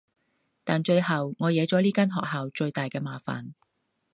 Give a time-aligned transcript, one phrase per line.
[0.63, 3.51] 但最後我惹咗呢間學校最大嘅麻煩